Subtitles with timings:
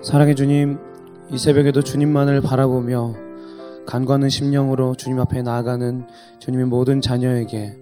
[0.00, 0.78] 사랑의 주님,
[1.32, 3.16] 이 새벽에도 주님만을 바라보며
[3.84, 6.06] 간과하는 심령으로 주님 앞에 나아가는
[6.38, 7.76] 주님의 모든 자녀에게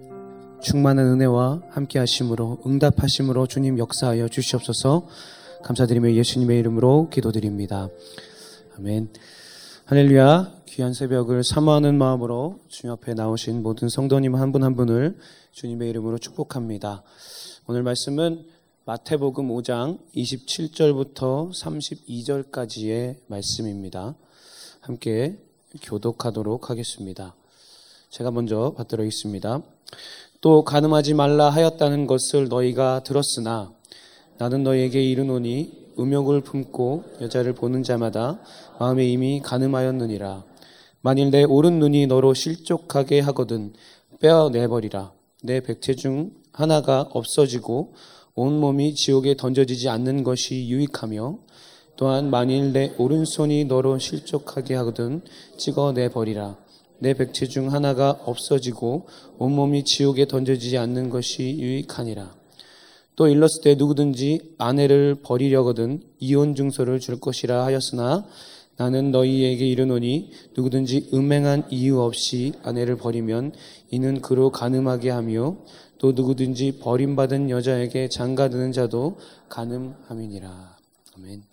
[0.59, 5.07] 충만한 은혜와 함께 하심으로 응답하심으로 주님 역사하여 주시옵소서
[5.63, 7.87] 감사드리며 예수님의 이름으로 기도드립니다.
[8.77, 9.09] 아멘.
[9.85, 10.53] 할렐루야.
[10.65, 15.17] 귀한 새벽을 사모하는 마음으로 주님 앞에 나오신 모든 성도님 한 분한 한 분을
[15.51, 17.03] 주님의 이름으로 축복합니다.
[17.67, 18.56] 오늘 말씀은
[18.87, 24.15] 마태복음 5장 27절부터 32절까지의 말씀입니다.
[24.79, 25.37] 함께
[25.81, 27.35] 교독하도록 하겠습니다.
[28.09, 29.61] 제가 먼저 받들어 있습니다.
[30.39, 33.73] 또 가늠하지 말라 하였다는 것을 너희가 들었으나
[34.37, 38.39] 나는 너희에게 이르노니 음욕을 품고 여자를 보는 자마다
[38.79, 40.45] 마음에 이미 가늠하였느니라.
[41.01, 43.73] 만일 내 오른 눈이 너로 실족하게 하거든
[44.21, 45.11] 빼어내버리라.
[45.43, 47.93] 내 백체 중 하나가 없어지고
[48.37, 51.39] 온몸이 지옥에 던져지지 않는 것이 유익하며
[51.95, 55.21] 또한 만일 내 오른손이 너로 실족하게 하거든
[55.57, 56.55] 찍어내 버리라.
[56.99, 59.07] 내 백체 중 하나가 없어지고
[59.39, 62.35] 온몸이 지옥에 던져지지 않는 것이 유익하니라.
[63.15, 68.27] 또 일렀을 때 누구든지 아내를 버리려거든 이혼 증서를 줄 것이라 하였으나
[68.77, 73.53] 나는 너희에게 이르노니 누구든지 음행한 이유 없이 아내를 버리면
[73.89, 75.57] 이는 그로 가늠하게 하며
[75.99, 79.17] 또 누구든지 버림받은 여자에게 장가드는 자도
[79.49, 80.77] 가늠함이니라.
[81.17, 81.43] 아멘.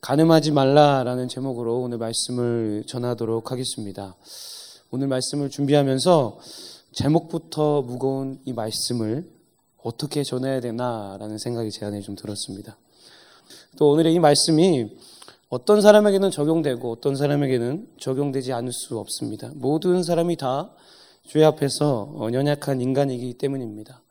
[0.00, 4.16] 가늠하지 말라라는 제목으로 오늘 말씀을 전하도록 하겠습니다.
[4.90, 6.38] 오늘 말씀을 준비하면서
[6.92, 9.28] 제목부터 무거운 이 말씀을
[9.82, 12.76] 어떻게 전해야 되나라는 생각이 제 안에 좀 들었습니다.
[13.76, 14.96] 또 오늘의 이 말씀이
[15.48, 19.50] 어떤 사람에게는 적용되고 어떤 사람에게는 적용되지 않을 수 없습니다.
[19.54, 20.70] 모든 사람이 다
[21.26, 24.02] 죄 앞에서 연약한 인간이기 때문입니다.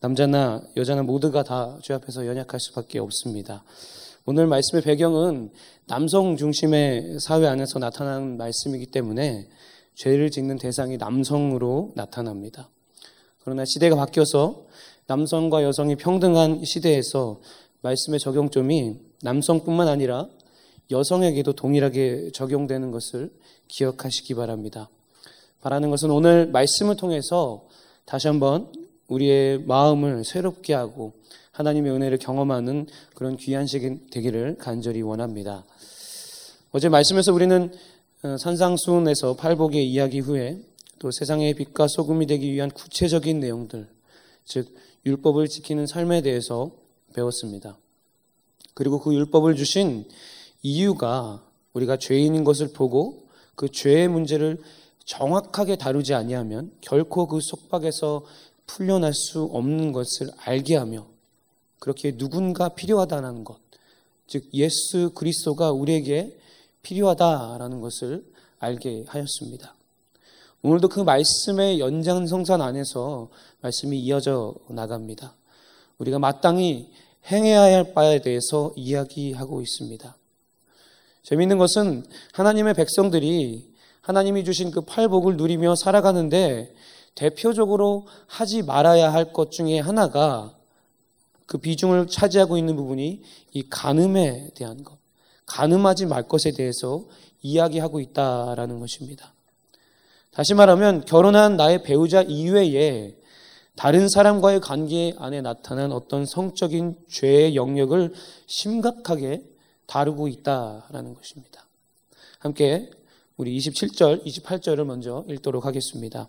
[0.00, 3.64] 남자나 여자나 모두가 다죄 앞에서 연약할 수밖에 없습니다.
[4.26, 5.50] 오늘 말씀의 배경은
[5.86, 9.48] 남성 중심의 사회 안에서 나타난 말씀이기 때문에
[9.94, 12.68] 죄를 짓는 대상이 남성으로 나타납니다.
[13.42, 14.66] 그러나 시대가 바뀌어서
[15.06, 17.40] 남성과 여성이 평등한 시대에서
[17.80, 20.28] 말씀의 적용점이 남성뿐만 아니라
[20.90, 23.32] 여성에게도 동일하게 적용되는 것을
[23.66, 24.90] 기억하시기 바랍니다.
[25.60, 27.66] 바라는 것은 오늘 말씀을 통해서
[28.04, 28.72] 다시 한번
[29.08, 31.12] 우리의 마음을 새롭게 하고
[31.52, 35.64] 하나님의 은혜를 경험하는 그런 귀한 시기 되기를 간절히 원합니다.
[36.70, 37.72] 어제 말씀에서 우리는
[38.22, 40.60] 어, 산상수훈에서 팔복의 이야기 후에
[40.98, 43.88] 또 세상의 빛과 소금이 되기 위한 구체적인 내용들,
[44.44, 44.74] 즉
[45.06, 46.70] 율법을 지키는 삶에 대해서
[47.14, 47.78] 배웠습니다.
[48.74, 50.04] 그리고 그 율법을 주신
[50.62, 54.58] 이유가 우리가 죄인인 것을 보고 그 죄의 문제를
[55.08, 58.24] 정확하게 다루지 아니하면 결코 그 속박에서
[58.66, 61.06] 풀려날 수 없는 것을 알게 하며
[61.78, 63.58] 그렇게 누군가 필요하다는 것,
[64.26, 66.38] 즉 예수 그리스도가 우리에게
[66.82, 68.22] 필요하다라는 것을
[68.58, 69.74] 알게 하였습니다.
[70.60, 73.30] 오늘도 그 말씀의 연장성산 안에서
[73.62, 75.32] 말씀이 이어져 나갑니다.
[75.96, 76.90] 우리가 마땅히
[77.30, 80.16] 행해야 할 바에 대해서 이야기하고 있습니다.
[81.22, 83.67] 재미있는 것은 하나님의 백성들이
[84.08, 86.74] 하나님이 주신 그 팔복을 누리며 살아가는데
[87.14, 90.56] 대표적으로 하지 말아야 할 것 중에 하나가
[91.44, 94.96] 그 비중을 차지하고 있는 부분이 이 간음에 대한 것,
[95.44, 97.04] 간음하지 말 것에 대해서
[97.42, 99.34] 이야기하고 있다라는 것입니다.
[100.30, 103.14] 다시 말하면 결혼한 나의 배우자 이외에
[103.76, 108.14] 다른 사람과의 관계 안에 나타난 어떤 성적인 죄의 영역을
[108.46, 109.42] 심각하게
[109.86, 111.66] 다루고 있다라는 것입니다.
[112.38, 112.90] 함께
[113.38, 116.26] 우리 27절, 28절을 먼저 읽도록 하겠습니다.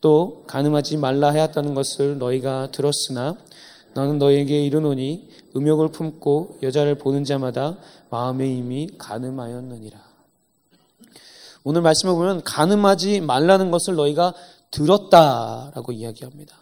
[0.00, 3.36] 또 가늠하지 말라 하였다는 것을 너희가 들었으나
[3.94, 7.78] 나는 너희에게 이르노니 음욕을 품고 여자를 보는 자마다
[8.10, 9.98] 마음에 이미 가늠하였느니라.
[11.64, 14.34] 오늘 말씀을 보면 가늠하지 말라는 것을 너희가
[14.70, 16.56] 들었다라고 이야기합니다.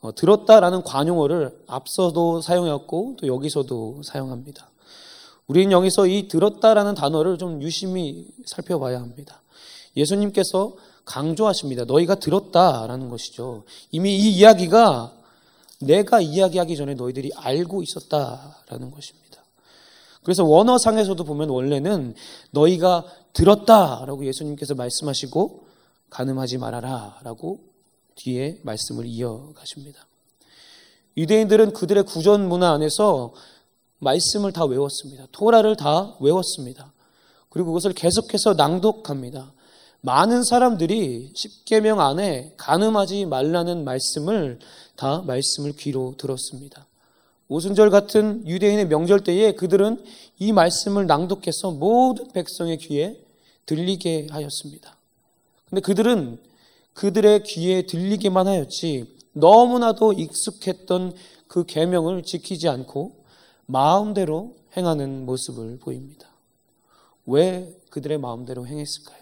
[0.00, 4.68] 어, 들었다라는 관용어를 앞서도 사용했고 또 여기서도 사용합니다.
[5.48, 9.40] 우리는 여기서 이 들었다라는 단어를 좀 유심히 살펴봐야 합니다.
[9.96, 10.76] 예수님께서
[11.06, 11.84] 강조하십니다.
[11.84, 13.64] 너희가 들었다라는 것이죠.
[13.90, 15.12] 이미 이 이야기가
[15.80, 19.42] 내가 이야기하기 전에 너희들이 알고 있었다라는 것입니다.
[20.22, 22.14] 그래서 원어상에서도 보면 원래는
[22.50, 25.66] 너희가 들었다라고 예수님께서 말씀하시고
[26.10, 27.60] 가늠하지 말아라라고
[28.16, 30.06] 뒤에 말씀을 이어가십니다.
[31.16, 33.32] 유대인들은 그들의 구전 문화 안에서
[33.98, 35.26] 말씀을 다 외웠습니다.
[35.32, 36.92] 토라를 다 외웠습니다.
[37.48, 39.52] 그리고 그것을 계속해서 낭독합니다.
[40.00, 44.58] 많은 사람들이 십계명 안에 간음하지 말라는 말씀을
[44.96, 46.86] 다 말씀을 귀로 들었습니다.
[47.48, 50.04] 오순절 같은 유대인의 명절 때에 그들은
[50.38, 53.18] 이 말씀을 낭독해서 모든 백성의 귀에
[53.66, 54.96] 들리게 하였습니다.
[55.68, 56.38] 근데 그들은
[56.94, 61.14] 그들의 귀에 들리기만 하였지 너무나도 익숙했던
[61.46, 63.17] 그 계명을 지키지 않고
[63.68, 66.26] 마음대로 행하는 모습을 보입니다.
[67.26, 69.18] 왜 그들의 마음대로 행했을까요?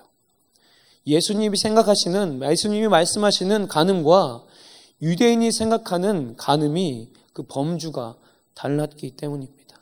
[1.06, 4.44] 예수님이 생각하시는 예수님이 말씀하시는 간음과
[5.02, 8.16] 유대인이 생각하는 간음이 그 범주가
[8.54, 9.76] 달랐기 때문입니다.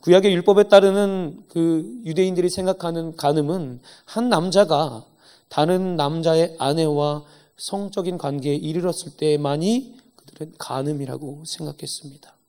[0.00, 5.04] 구약의 율법에 따르는 그 유대인들이 생각하는 간음은 한 남자가
[5.50, 7.24] 다른 남자의 아내와
[7.58, 12.39] 성적인 관계에 이르렀을 때만이 그들은 간음이라고 생각했습니다.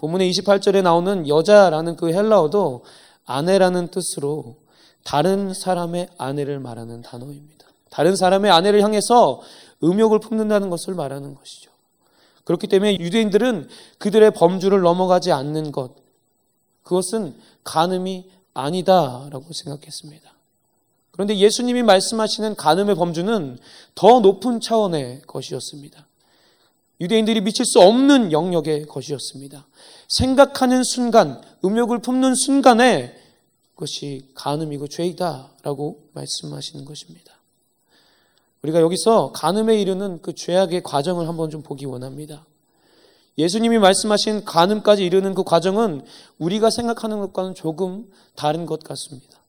[0.00, 2.84] 본문의 28절에 나오는 여자라는 그 헬라어도
[3.26, 4.56] 아내라는 뜻으로
[5.04, 7.66] 다른 사람의 아내를 말하는 단어입니다.
[7.90, 9.42] 다른 사람의 아내를 향해서
[9.84, 11.70] 음욕을 품는다는 것을 말하는 것이죠.
[12.44, 13.68] 그렇기 때문에 유대인들은
[13.98, 15.94] 그들의 범주를 넘어가지 않는 것,
[16.82, 20.32] 그것은 간음이 아니다라고 생각했습니다.
[21.10, 23.58] 그런데 예수님이 말씀하시는 간음의 범주는
[23.94, 26.06] 더 높은 차원의 것이었습니다.
[27.00, 29.66] 유대인들이 미칠 수 없는 영역의 것이었습니다.
[30.08, 33.14] 생각하는 순간, 음욕을 품는 순간에
[33.74, 37.32] 그것이 간음이고 죄이다라고 말씀하시는 것입니다.
[38.62, 42.44] 우리가 여기서 간음에 이르는 그 죄악의 과정을 한번 좀 보기 원합니다.
[43.38, 46.04] 예수님이 말씀하신 간음까지 이르는 그 과정은
[46.38, 49.40] 우리가 생각하는 것과는 조금 다른 것 같습니다.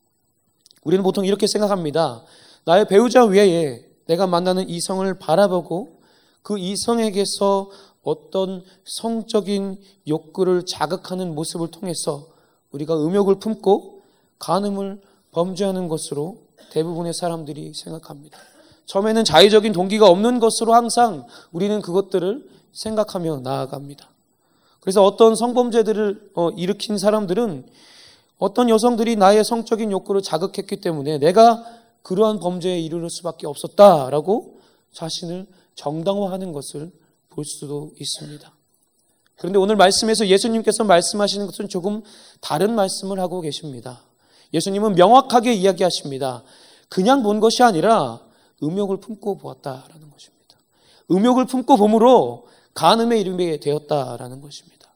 [0.84, 2.24] 우리는 보통 이렇게 생각합니다.
[2.64, 6.01] 나의 배우자 외에 내가 만나는 이성을 바라보고
[6.44, 7.70] 그 이성에게서
[8.04, 12.28] 어떤 성적인 욕구를 자극하는 모습을 통해서
[12.72, 14.02] 우리가 음욕을 품고
[14.40, 15.02] 간음을
[15.32, 16.38] 범죄하는 것으로
[16.72, 18.38] 대부분의 사람들이 생각합니다.
[18.86, 24.10] 처음에는 자의적인 동기가 없는 것으로 항상 우리는 그것들을 생각하며 나아갑니다.
[24.80, 27.66] 그래서 어떤 성범죄들을 어, 일으킨 사람들은
[28.40, 31.64] 어떤 여성들이 나의 성적인 욕구를 자극했기 때문에 내가
[32.02, 34.51] 그러한 범죄에 이르를 수밖에 없었다라고
[34.94, 36.92] 자신을 정당화하는 것을
[37.30, 38.52] 볼 수도 있습니다.
[39.38, 42.04] 그런데 오늘 말씀에서 예수님께서 말씀하시는 것은 조금
[42.42, 44.02] 다른 말씀을 하고 계십니다.
[44.54, 46.44] 예수님은 명확하게 이야기하십니다.
[46.90, 48.20] 그냥 본 것이 아니라
[48.62, 50.58] 음욕을 품고 보았다라는 것입니다.
[51.10, 54.94] 음욕을 품고 봄으로 간음의 이름이 되었다라는 것입니다.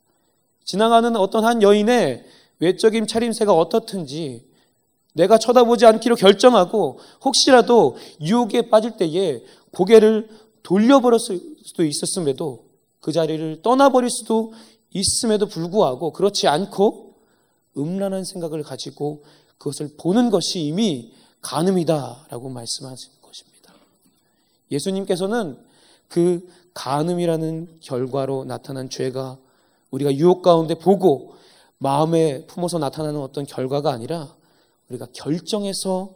[0.63, 2.25] 지나가는 어떤 한 여인의
[2.59, 4.45] 외적인 차림새가 어떻든지
[5.13, 9.41] 내가 쳐다보지 않기로 결정하고 혹시라도 유혹에 빠질 때에
[9.75, 10.30] 고개를
[10.63, 12.66] 돌려버렸을 수도 있었음에도
[13.01, 14.54] 그 자리를 떠나버릴 수도
[14.92, 17.13] 있음에도 불구하고 그렇지 않고
[17.77, 19.24] 음란한 생각을 가지고
[19.57, 23.74] 그것을 보는 것이 이미 간음이다라고 말씀하신 것입니다.
[24.72, 25.57] 예수님께서는
[26.07, 29.38] 그 간음이라는 결과로 나타난 죄가
[29.92, 31.36] 우리가 유혹 가운데 보고
[31.77, 34.33] 마음에 품어서 나타나는 어떤 결과가 아니라
[34.89, 36.13] 우리가 결정해서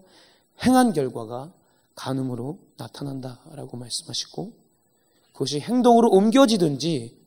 [0.66, 1.52] 행한 결과가
[2.00, 4.54] 간음으로 나타난다라고 말씀하시고
[5.34, 7.18] 그것이 행동으로 옮겨지든지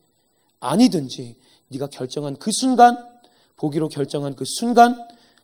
[0.61, 1.37] 아니든지
[1.69, 2.97] 네가 결정한 그 순간
[3.57, 4.97] 보기로 결정한 그 순간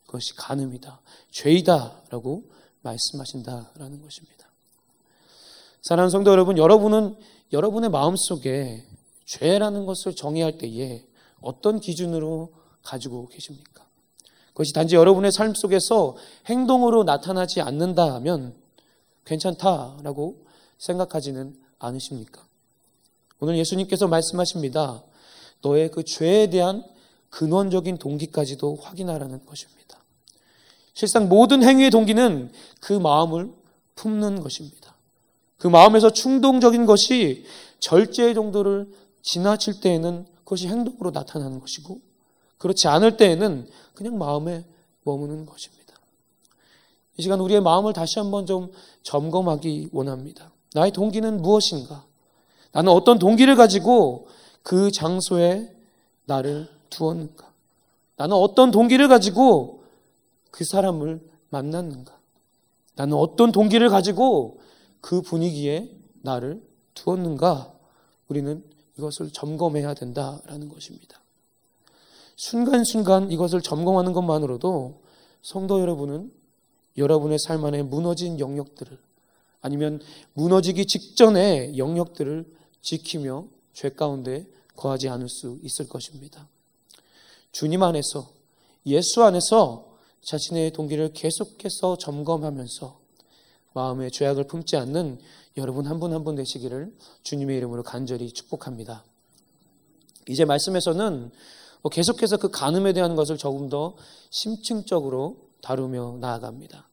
[0.06, 1.00] 그것이 간음이다.
[1.30, 2.44] 죄이다라고
[2.80, 4.48] 말씀하신다라는 것입니다.
[5.82, 7.16] 사랑하는 성도 여러분, 여러분은
[7.52, 8.86] 여러분의 마음 속에
[9.26, 11.04] 죄라는 것을 정의할 때에
[11.40, 13.84] 어떤 기준으로 가지고 계십니까?
[14.48, 16.16] 그것이 단지 여러분의 삶 속에서
[16.46, 18.54] 행동으로 나타나지 않는다 하면
[19.28, 20.44] 괜찮다라고
[20.78, 22.42] 생각하지는 않으십니까?
[23.40, 25.02] 오늘 예수님께서 말씀하십니다.
[25.62, 26.84] 너의 그 죄에 대한
[27.30, 29.98] 근원적인 동기까지도 확인하라는 것입니다.
[30.94, 33.52] 실상 모든 행위의 동기는 그 마음을
[33.94, 34.96] 품는 것입니다.
[35.58, 37.44] 그 마음에서 충동적인 것이
[37.80, 38.92] 절제의 정도를
[39.22, 42.00] 지나칠 때에는 그것이 행동으로 나타나는 것이고
[42.58, 44.64] 그렇지 않을 때에는 그냥 마음에
[45.04, 45.77] 머무는 것입니다.
[47.18, 48.70] 이 시간 우리의 마음을 다시 한번 좀
[49.02, 50.52] 점검하기 원합니다.
[50.74, 52.04] 나의 동기는 무엇인가?
[52.72, 54.28] 나는 어떤 동기를 가지고
[54.62, 55.74] 그 장소에
[56.26, 57.50] 나를 두었는가?
[58.16, 59.82] 나는 어떤 동기를 가지고
[60.52, 61.20] 그 사람을
[61.50, 62.16] 만났는가?
[62.94, 64.60] 나는 어떤 동기를 가지고
[65.00, 65.90] 그 분위기에
[66.22, 66.62] 나를
[66.94, 67.72] 두었는가?
[68.28, 68.62] 우리는
[68.96, 71.20] 이것을 점검해야 된다라는 것입니다.
[72.36, 75.00] 순간순간 이것을 점검하는 것만으로도
[75.42, 76.38] 성도 여러분은
[76.96, 78.98] 여러분의 삶 안에 무너진 영역들을
[79.60, 80.00] 아니면
[80.34, 82.44] 무너지기 직전의 영역들을
[82.82, 86.48] 지키며 죄 가운데 거하지 않을 수 있을 것입니다.
[87.52, 88.30] 주님 안에서
[88.86, 92.98] 예수 안에서 자신의 동기를 계속해서 점검하면서
[93.74, 95.18] 마음의 죄악을 품지 않는
[95.56, 99.04] 여러분 한 분 한분 되시기를 주님의 이름으로 간절히 축복합니다.
[100.28, 101.30] 이제 말씀에서는
[101.82, 103.96] 뭐 계속해서 그 간음에 대한 것을 조금 더
[104.30, 106.86] 심층적으로 다루며 나아갑니다.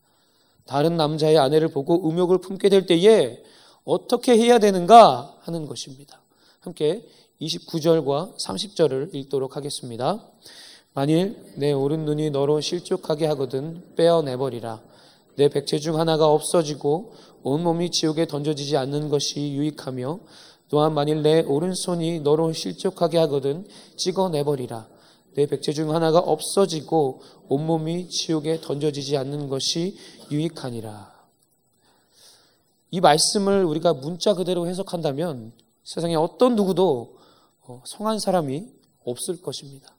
[0.65, 3.41] 다른 남자의 아내를 보고 음욕을 품게 될 때에
[3.83, 6.19] 어떻게 해야 되는가 하는 것입니다.
[6.59, 7.07] 함께
[7.41, 10.23] 29절과 30절을 읽도록 하겠습니다.
[10.93, 14.81] 만일 내 오른 눈이 너로 실족하게 하거든 빼어내버리라.
[15.35, 20.19] 내 백체 중 하나가 없어지고 온몸이 지옥에 던져지지 않는 것이 유익하며
[20.69, 23.67] 또한 만일 내 오른손이 너로 실족하게 하거든
[23.97, 24.87] 찍어내버리라.
[25.35, 29.97] 내 백체 중 하나가 없어지고 온몸이 지옥에 던져지지 않는 것이
[30.31, 31.13] 유익하니라.
[32.91, 35.51] 이 말씀을 우리가 문자 그대로 해석한다면
[35.83, 37.17] 세상에 어떤 누구도
[37.67, 38.67] 어, 성한 사람이
[39.03, 39.93] 없을 것입니다.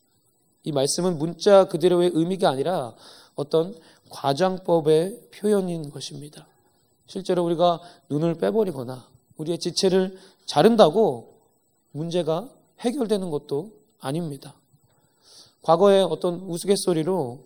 [0.65, 2.95] 이 말씀은 문자 그대로의 의미가 아니라
[3.35, 3.75] 어떤
[4.09, 6.47] 과장법의 표현인 것입니다.
[7.07, 11.35] 실제로 우리가 눈을 빼버리거나 우리의 지체를 자른다고
[11.93, 12.49] 문제가
[12.81, 14.55] 해결되는 것도 아닙니다.
[15.67, 17.41] 과거에 어떤 우스갯소리로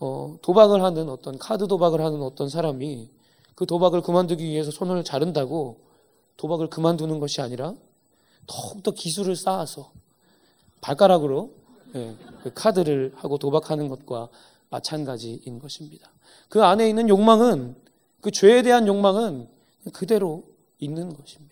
[0.00, 3.08] 어, 도박을 하는 어떤 카드 도박을 하는 어떤 사람이
[3.54, 5.78] 그 도박을 그만두기 위해서 손을 자른다고
[6.38, 7.74] 도박을 그만두는 것이 아니라
[8.48, 9.92] 더욱더 기술을 쌓아서
[10.80, 11.52] 발가락으로
[11.94, 14.28] 예, 그 카드를 하고 도박하는 것과
[14.70, 16.10] 마찬가지인 것입니다.
[16.48, 17.76] 그 안에 있는 욕망은
[18.22, 19.48] 그 죄에 대한 욕망은
[19.92, 20.42] 그대로
[20.80, 21.51] 있는 것입니다.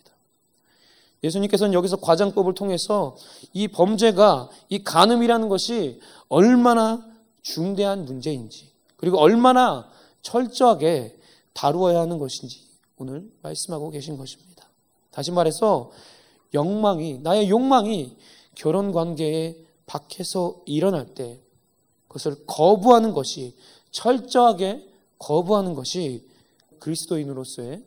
[1.23, 3.17] 예수님께서는 여기서 과장법을 통해서
[3.53, 7.07] 이 범죄가 이 간음이라는 것이 얼마나
[7.43, 9.89] 중대한 문제인지 그리고 얼마나
[10.23, 11.19] 철저하게
[11.53, 12.61] 다루어야 하는 것인지
[12.97, 14.69] 오늘 말씀하고 계신 것입니다.
[15.11, 15.91] 다시 말해서
[16.55, 18.17] 욕망이 나의 욕망이
[18.55, 21.41] 결혼 관계에 밖에서 일어날 때
[22.09, 23.57] 그것을 거부하는 것이
[23.91, 24.87] 철저하게
[25.19, 26.29] 거부하는 것이
[26.79, 27.83] 그리스도인으로서의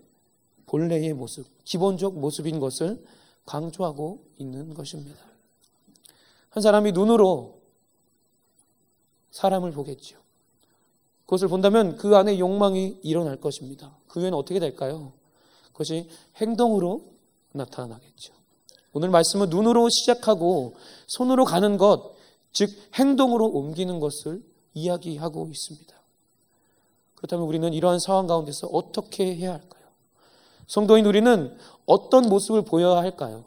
[0.65, 3.03] 본래의 모습, 기본적 모습인 것을
[3.45, 5.19] 강조하고 있는 것입니다.
[6.49, 7.61] 한 사람이 눈으로
[9.31, 10.17] 사람을 보겠죠.
[11.25, 13.95] 그것을 본다면 그 안에 욕망이 일어날 것입니다.
[14.07, 15.13] 그 후에는 어떻게 될까요?
[15.71, 16.07] 그것이
[16.37, 17.03] 행동으로
[17.53, 18.33] 나타나겠죠.
[18.93, 20.75] 오늘 말씀은 눈으로 시작하고
[21.07, 22.13] 손으로 가는 것,
[22.51, 24.43] 즉 행동으로 옮기는 것을
[24.75, 25.93] 이야기하고 있습니다.
[27.15, 29.83] 그렇다면 우리는 이러한 상황 가운데서 어떻게 해야 할까요?
[30.67, 33.43] 성도인 우리는 어떤 모습을 보여야 할까요?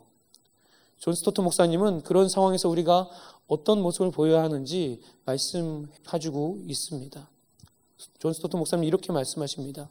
[0.98, 3.08] 존 스토트 목사님은 그런 상황에서 우리가
[3.48, 7.28] 어떤 모습을 보여야 하는지 말씀해주고 있습니다.
[8.18, 9.88] 존 스토트 목사님 이렇게 말씀하십니다.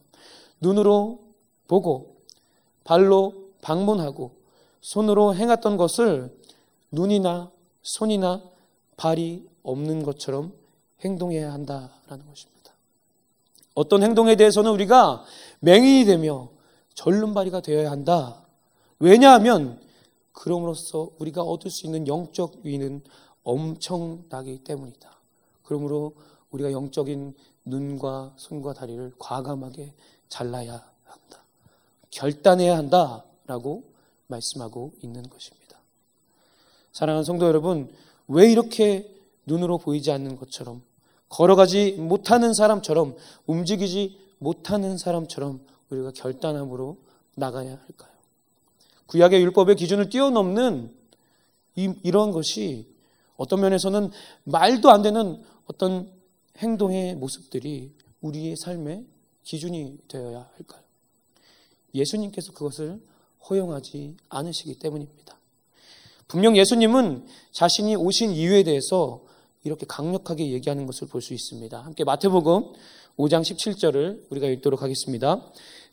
[0.60, 1.20] 눈으로
[1.68, 2.18] 보고
[2.84, 4.32] 발로 방문하고
[4.82, 6.36] 손으로 행했던 것을
[6.92, 8.44] 눈이나 손이나
[8.98, 10.54] 발이 없는 것처럼
[11.02, 12.74] 행동해야 한다라는 것입니다.
[13.74, 15.26] 어떤 행동에 대해서는 우리가
[15.60, 16.50] 맹인이 되며
[16.96, 18.42] 절름발이가 되어야 한다.
[19.00, 19.80] 왜냐하면
[20.32, 23.02] 그럼으로써 우리가 얻을 수 있는 영적 위는
[23.44, 25.10] 엄청나기 때문이다.
[25.64, 26.14] 그러므로
[26.52, 27.36] 우리가 영적인
[27.66, 29.94] 눈과 손과 다리를 과감하게
[30.30, 30.74] 잘라야
[31.04, 31.44] 한다.
[32.12, 33.84] 결단해야 한다라고
[34.28, 35.80] 말씀하고 있는 것입니다.
[36.92, 37.94] 사랑하는 성도 여러분,
[38.28, 39.14] 왜 이렇게
[39.46, 40.82] 눈으로 보이지 않는 것처럼
[41.30, 45.60] 걸어가지 못하는 사람처럼 움직이지 못하는 사람처럼
[45.90, 46.98] 우리가 결단함으로
[47.36, 48.12] 나가야 할까요?
[49.08, 50.92] 구약의 율법의 기준을 뛰어넘는
[51.76, 52.88] 이, 이런 것이
[53.38, 54.12] 어떤 면에서는
[54.46, 56.10] 말도 안 되는 어떤
[56.58, 59.06] 행동의 모습들이 우리의 삶의
[59.44, 60.82] 기준이 되어야 할까요?
[61.94, 63.02] 예수님께서 그것을
[63.50, 65.38] 허용하지 않으시기 때문입니다.
[66.28, 69.22] 분명 예수님은 자신이 오신 이유에 대해서
[69.64, 71.80] 이렇게 강력하게 얘기하는 것을 볼 수 있습니다.
[71.80, 72.74] 함께 마태복음
[73.18, 75.42] 5장 17절을 우리가 읽도록 하겠습니다.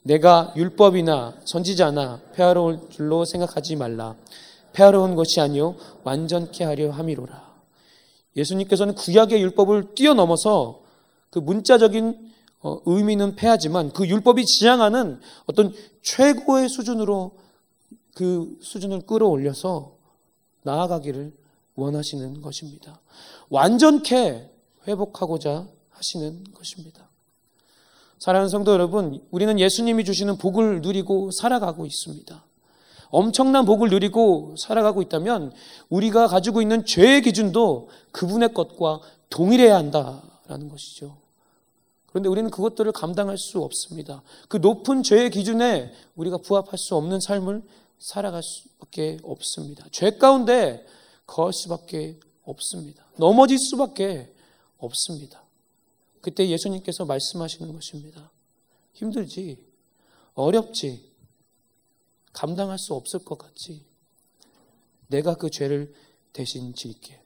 [0.03, 4.17] 내가 율법이나 선지자나 폐하로울 줄로 생각하지 말라.
[4.73, 7.53] 폐하로운 것이 아니요 완전케 하려 함이로라.
[8.37, 10.83] 예수님께서는 구약의 율법을 뛰어넘어서
[11.31, 17.33] 그 문자적인 어, 의미는 폐하지만 그 율법이 지향하는 어떤 최고의 수준으로
[18.15, 19.97] 그 수준을 끌어올려서
[20.63, 21.33] 나아가기를
[21.75, 23.01] 원하시는 것입니다.
[23.49, 24.49] 완전케
[24.87, 27.12] 회복하고자 하시는 것입니다.
[28.23, 32.45] 사랑하는 성도 여러분, 우리는 예수님이 주시는 복을 누리고 살아가고 있습니다.
[33.11, 35.53] 엄청난 복을 누리고 살아가고 있다면
[35.89, 41.17] 우리가 가지고 있는 죄의 기준도 그분의 것과 동일해야 한다라는 것이죠.
[42.07, 44.23] 그런데 우리는 그것들을 감당할 수 없습니다.
[44.49, 47.65] 그 높은 죄의 기준에 우리가 부합할 수 없는 삶을
[47.99, 49.85] 살아갈 수밖에 없습니다.
[49.91, 50.87] 죄 가운데
[51.27, 53.05] 거할 수밖에 없습니다.
[53.17, 54.33] 넘어질 수밖에
[54.79, 55.42] 없습니다.
[56.23, 58.31] 그때 예수님께서 말씀하시는 것입니다.
[58.95, 59.59] 힘들지,
[60.35, 61.13] 어렵지,
[62.33, 63.85] 감당할 수 없을 것 같지.
[65.09, 65.93] 내가 그 죄를
[66.33, 67.21] 대신 질게.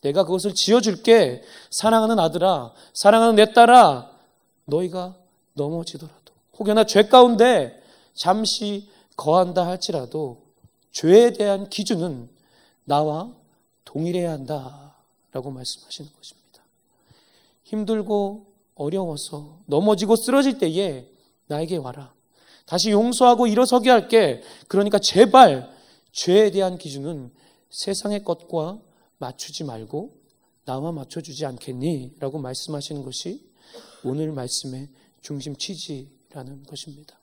[0.00, 1.44] 내가 그것을 지어줄게.
[1.70, 4.10] 사랑하는 아들아, 사랑하는 내 딸아,
[4.64, 5.16] 너희가
[5.52, 7.80] 넘어지더라도, 혹여나 죄 가운데
[8.14, 10.42] 잠시 거한다 할지라도
[10.90, 12.28] 죄에 대한 기준은
[12.84, 13.32] 나와
[13.84, 14.96] 동일해야 한다.
[15.32, 16.41] 라고 말씀하시는 것입니다.
[17.72, 21.08] 힘들고 어려워서 넘어지고 쓰러질 때에
[21.46, 22.14] 나에게 와라.
[22.66, 24.42] 다시 용서하고 일어서게 할게.
[24.68, 25.72] 그러니까 제발
[26.12, 27.30] 죄에 대한 기준은
[27.70, 28.78] 세상의 것과
[29.18, 30.12] 맞추지 말고
[30.64, 32.16] 나와 맞춰주지 않겠니?
[32.20, 33.44] 라고 말씀하시는 것이
[34.04, 34.88] 오늘 말씀의
[35.22, 37.18] 중심 취지라는 것입니다.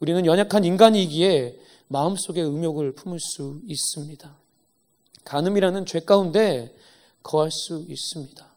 [0.00, 4.34] 우리는 연약한 인간이기에 마음속에 음욕을 품을 수 있습니다.
[5.24, 6.74] 간음이라는 죄 가운데
[7.22, 8.49] 거할 수 있습니다.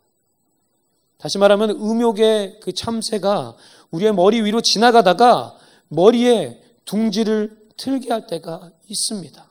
[1.24, 3.56] 다시 말하면 음욕의 그 참새가
[3.92, 9.50] 우리의 머리 위로 지나가다가 머리에 둥지를 틀게 할 때가 있습니다.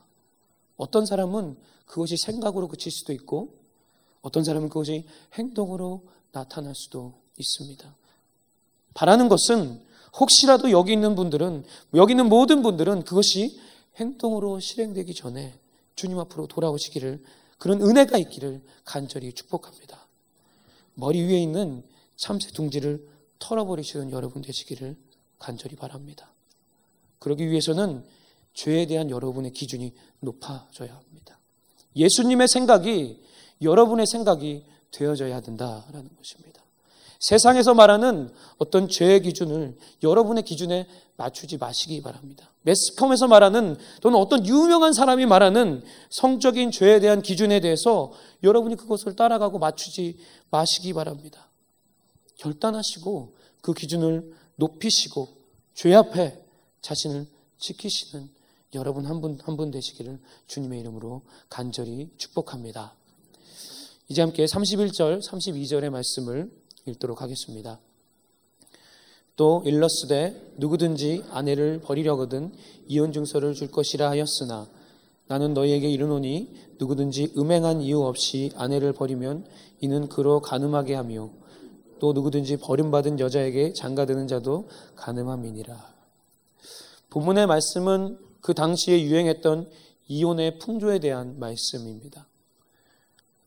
[0.77, 3.55] 어떤 사람은 그것이 생각으로 그칠 수도 있고
[4.21, 7.95] 어떤 사람은 그것이 행동으로 나타날 수도 있습니다.
[8.93, 9.81] 바라는 것은
[10.19, 11.65] 혹시라도 여기 있는 분들은
[11.95, 13.59] 여기 있는 모든 분들은 그것이
[13.95, 15.57] 행동으로 실행되기 전에
[15.95, 17.23] 주님 앞으로 돌아오시기를
[17.57, 20.02] 그런 은혜가 있기를 간절히 축복합니다.
[20.95, 21.83] 머리 위에 있는
[22.15, 23.07] 참새 둥지를
[23.39, 24.95] 털어버리시는 여러분 되시기를
[25.39, 26.31] 간절히 바랍니다.
[27.19, 28.03] 그러기 위해서는
[28.53, 31.37] 죄에 대한 여러분의 기준이 높아져야 합니다.
[31.95, 33.21] 예수님의 생각이
[33.61, 36.52] 여러분의 생각이 되어져야 된다라는 것입니다.
[37.23, 42.51] 세상에서 말하는 어떤 죄의 기준을 여러분의 기준에 맞추지 마시기 바랍니다.
[42.63, 48.11] 매스컴에서 말하는 또는 어떤 유명한 사람이 말하는 성적인 죄에 대한 기준에 대해서
[48.43, 50.17] 여러분이 그것을 따라가고 맞추지
[50.49, 51.49] 마시기 바랍니다.
[52.39, 55.29] 결단하시고 그 기준을 높이시고
[55.75, 56.43] 죄 앞에
[56.81, 57.25] 자신을
[57.57, 58.29] 지키시는
[58.73, 62.95] 여러분 한 분 한 분 되시기를 주님의 이름으로 간절히 축복합니다.
[64.09, 66.51] 이제 함께 31절, 32절의 말씀을
[66.85, 67.79] 읽도록 하겠습니다.
[69.35, 72.51] 또 일러스되 누구든지 아내를 버리려거든
[72.87, 74.67] 이혼 증서를 줄 것이라 하였으나
[75.27, 79.45] 나는 너희에게 이르노니 누구든지 음행한 이유 없이 아내를 버리면
[79.79, 81.29] 이는 그로 가늠하게 하며
[81.99, 85.93] 또 누구든지 버림받은 여자에게 장가드는 자도 가늠함이니라.
[87.09, 89.69] 본문의 말씀은 그 당시에 유행했던
[90.07, 92.27] 이혼의 풍조에 대한 말씀입니다.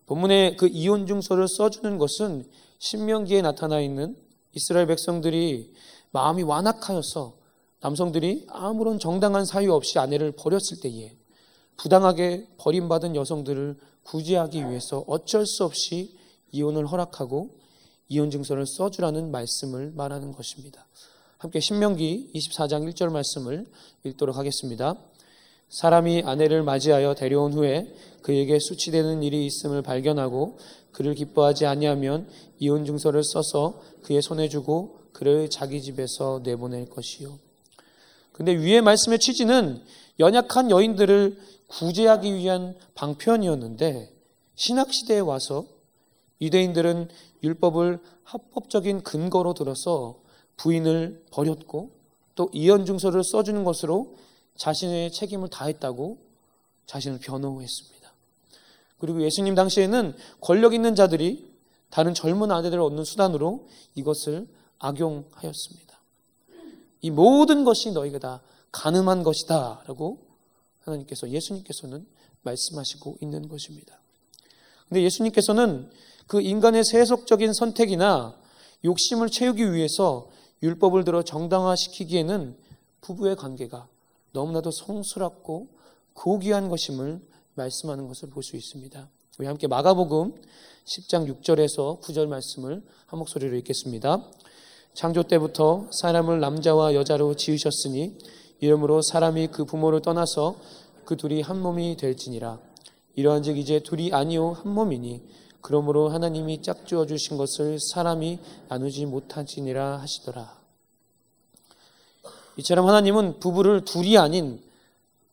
[0.07, 4.17] 본문의 그 이혼 증서를 써주는 것은 신명기에 나타나 있는
[4.53, 5.75] 이스라엘 백성들이
[6.13, 7.37] 마음이 완악하여서
[7.81, 11.17] 남성들이 아무런 정당한 사유 없이 아내를 버렸을 때에
[11.77, 16.17] 부당하게 버림받은 여성들을 구제하기 위해서 어쩔 수 없이
[16.53, 17.51] 이혼을 허락하고
[18.09, 20.87] 이혼 증서를 써주라는 말씀을 말하는 것입니다.
[21.39, 23.67] 함께 신명기 24장 1절 말씀을
[24.05, 24.97] 읽도록 하겠습니다.
[25.69, 30.59] 사람이 아내를 맞이하여 데려온 후에 그에게 수치되는 일이 있음을 발견하고
[30.93, 37.39] 그를 기뻐하지 아니하면 이혼 증서를 써서 그의 손에 주고 그를 자기 집에서 내보낼 것이요.
[38.33, 39.81] 근데 위의 말씀의 취지는
[40.19, 44.11] 연약한 여인들을 구제하기 위한 방편이었는데
[44.55, 45.67] 신학 시대에 와서
[46.41, 47.09] 유대인들은
[47.43, 50.19] 율법을 합법적인 근거로 들어서
[50.57, 51.91] 부인을 버렸고
[52.35, 54.17] 또 이혼 증서를 써주는 것으로
[54.57, 56.19] 자신의 책임을 다했다고
[56.87, 58.13] 자신을 변호했습니다.
[58.99, 61.51] 그리고 예수님 당시에는 권력 있는 자들이
[61.91, 64.47] 다른 젊은 아내들을 얻는 수단으로 이것을
[64.79, 65.99] 악용하였습니다.
[67.03, 68.43] 이 모든 것이 너희가 다
[68.73, 69.83] 가늠한 것이다.
[69.87, 70.19] 라고
[70.85, 72.07] 하나님께서, 예수님께서는
[72.43, 73.99] 말씀하시고 있는 것입니다.
[74.89, 75.91] 근데 예수님께서는
[76.27, 78.37] 그 인간의 세속적인 선택이나
[78.85, 80.31] 욕심을 채우기 위해서
[80.63, 82.57] 율법을 들어 정당화시키기에는
[83.01, 83.89] 부부의 관계가
[84.37, 85.69] 너무나도 성스럽고
[86.13, 87.21] 고귀한 것임을
[87.55, 89.09] 말씀하는 것을 볼 수 있습니다.
[89.39, 90.35] 우리 함께 마가복음
[90.85, 94.23] 10장 6절에서 9절 말씀을 한 목소리로 읽겠습니다.
[94.93, 98.19] 창조 때부터 사람을 남자와 여자로 지으셨으니
[98.61, 100.57] 이러므로 사람이 그 부모를 떠나서
[101.07, 102.59] 그 둘이 한 몸이 될지니라.
[103.15, 105.23] 이러한즉 이제 둘이 아니요 한 몸이니
[105.63, 110.66] 그러므로 하나님이 짝지어 주신 것을 사람이 나누지 못하지니라 하시더라.
[112.57, 114.63] 이처럼 하나님은 부부를 둘이 아닌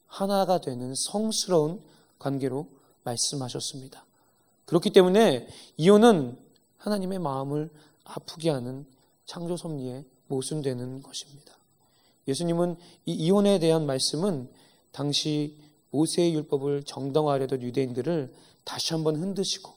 [0.08, 1.82] 하나가 되는 성스러운
[2.20, 2.68] 관계로
[3.04, 4.06] 말씀하셨습니다.
[4.66, 6.38] 그렇기 때문에 이혼은
[6.78, 7.70] 하나님의 마음을
[8.04, 8.86] 아프게 하는
[9.26, 11.54] 창조 섭리에 모순되는 것입니다.
[12.28, 14.50] 예수님은 이 이혼에 대한 말씀은
[14.92, 15.58] 당시
[15.92, 18.34] 모세의 율법을 정당화하려던 유대인들을
[18.64, 19.72] 다시 한번 흔드시고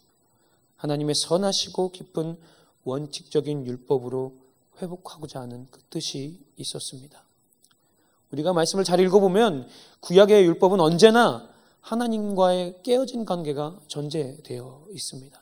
[0.77, 2.39] 하나님의 선하시고 깊은
[2.85, 4.33] 원칙적인 율법으로
[4.81, 7.26] 회복하고자 하는 그 뜻이 있었습니다.
[8.33, 9.69] 우리가 말씀을 잘 읽어보면
[10.01, 11.49] 구약의 율법은 언제나
[11.81, 15.41] 하나님과의 깨어진 관계가 전제되어 있습니다.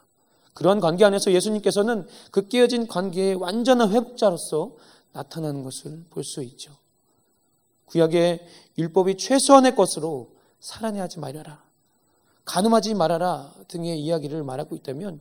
[0.53, 4.73] 그러한 관계 안에서 예수님께서는 그 깨어진 관계의 완전한 회복자로서
[5.13, 6.73] 나타나는 것을 볼 수 있죠.
[7.87, 8.47] 구약의
[8.79, 11.63] 율법이 최소한의 것으로 살아내하지 말아라.
[12.45, 15.21] 가늠하지 말아라 등의 이야기를 말하고 있다면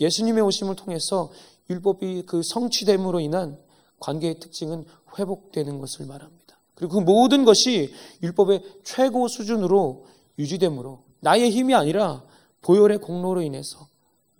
[0.00, 1.30] 예수님의 오심을 통해서
[1.70, 3.58] 율법이 그 성취됨으로 인한
[4.00, 4.84] 관계의 특징은
[5.18, 6.43] 회복되는 것을 말합니다.
[6.74, 10.06] 그리고 그 모든 것이 율법의 최고 수준으로
[10.38, 12.22] 유지되므로 나의 힘이 아니라
[12.62, 13.88] 보혈의 공로로 인해서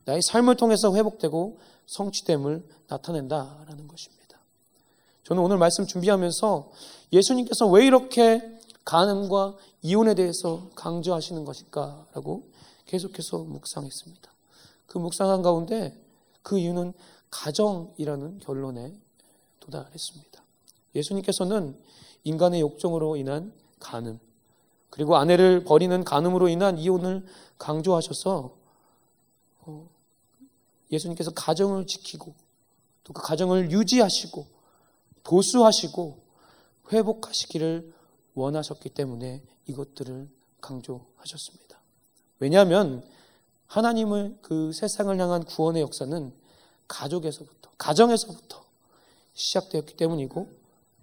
[0.04, 4.38] 나의 삶을 통해서 회복되고 성취됨을 나타낸다라는 것입니다.
[5.24, 6.70] 저는 오늘 말씀 준비하면서
[7.12, 8.42] 예수님께서 왜 이렇게
[8.84, 12.50] 간음과 이혼에 대해서 강조하시는 것일까라고
[12.86, 14.30] 계속해서 묵상했습니다.
[14.86, 15.98] 그 묵상한 가운데
[16.42, 16.92] 그 이유는
[17.30, 18.94] 가정이라는 결론에
[19.60, 20.42] 도달했습니다.
[20.94, 21.76] 예수님께서는
[22.24, 24.18] 인간의 욕정으로 인한 간음,
[24.90, 27.24] 그리고 아내를 버리는 간음으로 인한 이혼을
[27.58, 28.54] 강조하셔서
[29.60, 29.88] 어,
[30.90, 32.34] 예수님께서 가정을 지키고
[33.04, 34.46] 또 그 가정을 유지하시고
[35.22, 36.18] 보수하시고
[36.92, 37.94] 회복하시기를
[38.34, 40.28] 원하셨기 때문에 이것들을
[40.60, 41.78] 강조하셨습니다.
[42.38, 43.06] 왜냐하면
[43.66, 46.32] 하나님을 그 세상을 향한 구원의 역사는
[46.88, 48.64] 가족에서부터, 가정에서부터
[49.34, 50.48] 시작되었기 때문이고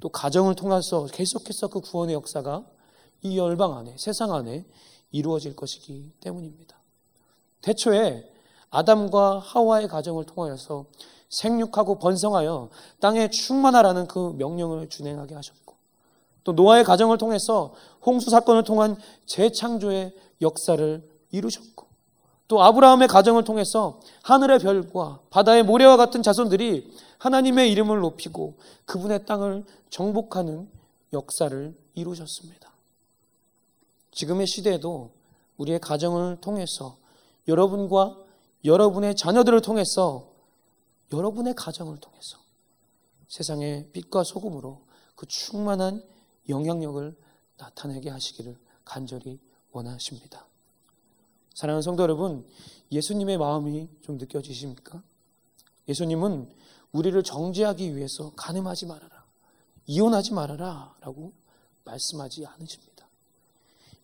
[0.01, 2.65] 또 가정을 통해서 계속해서 그 구원의 역사가
[3.21, 4.65] 이 열방 안에, 세상 안에
[5.11, 6.75] 이루어질 것이기 때문입니다.
[7.61, 8.27] 대초에
[8.71, 10.85] 아담과 하와의 가정을 통하여서
[11.29, 15.75] 생육하고 번성하여 땅에 충만하라는 그 명령을 준행하게 하셨고
[16.43, 21.85] 또 노아의 가정을 통해서 홍수 사건을 통한 재창조의 역사를 이루셨고
[22.47, 29.63] 또 아브라함의 가정을 통해서 하늘의 별과 바다의 모래와 같은 자손들이 하나님의 이름을 높이고 그분의 땅을
[29.91, 30.67] 정복하는
[31.13, 32.71] 역사를 이루셨습니다.
[34.11, 35.11] 지금의 시대에도
[35.57, 36.97] 우리의 가정을 통해서
[37.47, 38.17] 여러분과
[38.65, 40.31] 여러분의 자녀들을 통해서
[41.13, 42.39] 여러분의 가정을 통해서
[43.27, 44.81] 세상의 빛과 소금으로
[45.15, 46.03] 그 충만한
[46.49, 47.15] 영향력을
[47.57, 49.39] 나타내게 하시기를 간절히
[49.71, 50.47] 원하십니다.
[51.53, 52.49] 사랑하는 성도 여러분,
[52.91, 55.03] 예수님의 마음이 좀 느껴지십니까?
[55.87, 56.60] 예수님은
[56.91, 59.23] 우리를 정죄하기 위해서 가늠하지 말아라.
[59.85, 60.95] 이혼하지 말아라.
[61.01, 61.33] 라고
[61.83, 63.07] 말씀하지 않으십니다.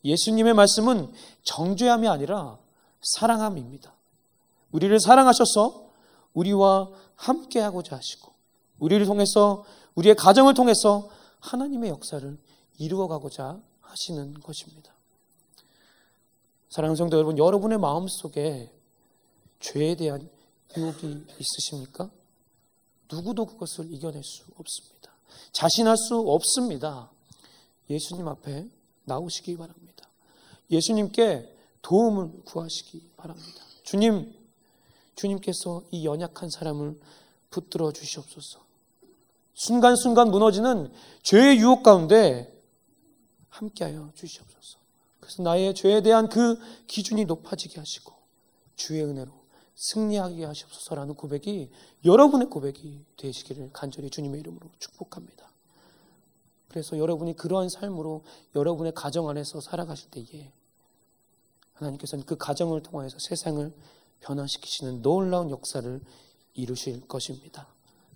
[0.04, 1.12] 예수님의 말씀은
[1.44, 2.58] 정죄함이 아니라
[3.02, 3.94] 사랑함입니다.
[4.72, 5.92] 우리를 사랑하셔서
[6.34, 8.32] 우리와 함께하고자 하시고
[8.80, 12.38] 우리를 통해서 우리의 가정을 통해서 하나님의 역사를
[12.78, 14.94] 이루어가고자 하시는 것입니다.
[16.70, 18.72] 사랑하는 성도 여러분, 여러분의 마음 속에
[19.60, 20.30] 죄에 대한
[20.76, 22.10] 유혹이 있으십니까?
[23.12, 25.12] 누구도 그것을 이겨낼 수 없습니다.
[25.52, 27.10] 자신할 수 없습니다.
[27.90, 28.68] 예수님 앞에
[29.06, 30.08] 나오시기 바랍니다.
[30.70, 33.64] 예수님께 도움을 구하시기 바랍니다.
[33.84, 34.34] 주님,
[35.16, 37.00] 주님께서 이 연약한 사람을
[37.50, 38.60] 붙들어 주시옵소서.
[39.54, 40.92] 순간순간 무너지는
[41.24, 42.54] 죄의 유혹 가운데
[43.50, 44.78] 함께하여 주시옵소서.
[45.20, 48.14] 그래서 나의 죄에 대한 그 기준이 높아지게 하시고
[48.76, 49.32] 주의 은혜로
[49.78, 51.70] 승리하게 하시옵소서라는 고백이
[52.04, 55.48] 여러분의 고백이 되시기를 간절히 주님의 이름으로 축복합니다.
[56.68, 58.24] 그래서 여러분이 그러한 삶으로
[58.56, 60.52] 여러분의 가정 안에서 살아가실 때에
[61.74, 63.72] 하나님께서는 그 가정을 통하여서 세상을
[64.22, 66.02] 변화시키시는 놀라운 역사를
[66.56, 67.68] 이루실 것입니다.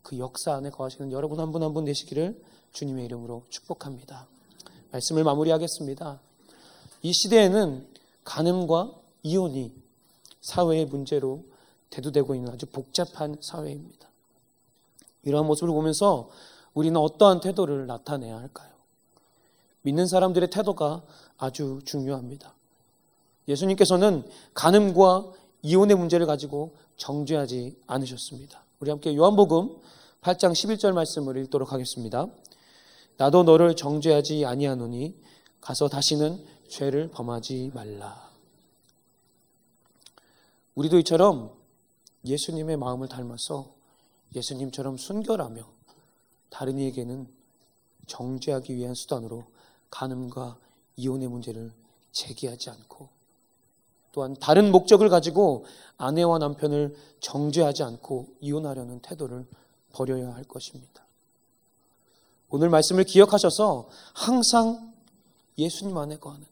[0.01, 2.43] 그 역사 안에 거하시는 여러분 한 분 한 분 되시기를
[2.73, 4.27] 주님의 이름으로 축복합니다.
[4.91, 6.19] 말씀을 마무리하겠습니다.
[7.03, 7.87] 이 시대에는
[8.23, 8.93] 간음과
[9.23, 9.73] 이혼이
[10.41, 11.43] 사회의 문제로
[11.89, 14.07] 대두되고 있는 아주 복잡한 사회입니다.
[15.23, 16.29] 이러한 모습을 보면서
[16.73, 18.71] 우리는 어떠한 태도를 나타내야 할까요?
[19.83, 21.03] 믿는 사람들의 태도가
[21.37, 22.53] 아주 중요합니다.
[23.47, 24.23] 예수님께서는
[24.53, 28.63] 간음과 이혼의 문제를 가지고 정죄하지 않으셨습니다.
[28.79, 29.75] 우리 함께 요한복음
[30.21, 32.27] 8장 11절 말씀을 읽도록 하겠습니다.
[33.17, 35.15] 나도 너를 정죄하지 아니하노니
[35.59, 38.30] 가서 다시는 죄를 범하지 말라.
[40.75, 41.51] 우리도 이처럼
[42.25, 43.73] 예수님의 마음을 닮아서
[44.35, 45.63] 예수님처럼 순결하며
[46.49, 47.27] 다른 이에게는
[48.07, 49.45] 정죄하기 위한 수단으로
[49.89, 50.57] 간음과
[50.95, 51.71] 이혼의 문제를
[52.11, 53.09] 제기하지 않고
[54.13, 55.65] 또한 다른 목적을 가지고
[55.97, 59.45] 아내와 남편을 정죄하지 않고 이혼하려는 태도를
[59.93, 61.05] 버려야 할 것입니다.
[62.49, 64.93] 오늘 말씀을 기억하셔서 항상
[65.57, 66.45] 예수님 안에 거하는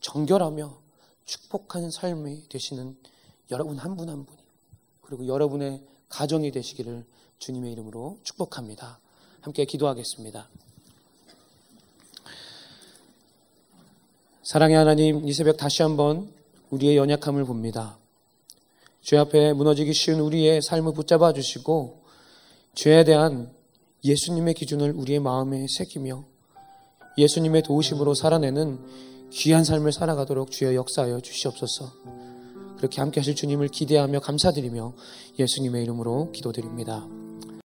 [0.00, 0.78] 정결하며
[1.24, 2.96] 축복하는 삶이 되시는
[3.52, 4.38] 여러분 한 분 한 분이
[5.02, 7.04] 그리고 여러분의 가정이 되시기를
[7.38, 8.98] 주님의 이름으로 축복합니다.
[9.42, 10.48] 함께 기도하겠습니다.
[14.42, 16.32] 사랑의 하나님, 이 새벽 다시 한번
[16.70, 17.98] 우리의 연약함을 봅니다.
[19.02, 22.02] 죄 앞에 무너지기 쉬운 우리의 삶을 붙잡아 주시고
[22.74, 23.52] 죄에 대한
[24.04, 26.24] 예수님의 기준을 우리의 마음에 새기며
[27.18, 32.21] 예수님의 도우심으로 살아내는 귀한 삶을 살아가도록 주여 역사하여 주시옵소서.
[32.82, 34.92] 그렇게 함께 하실 주님을 기대하며 감사드리며
[35.38, 37.06] 예수님의 이름으로 기도드립니다.